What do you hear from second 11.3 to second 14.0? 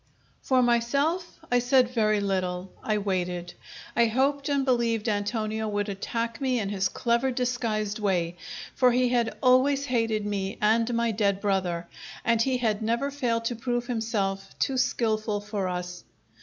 brother, and he had never failed to prove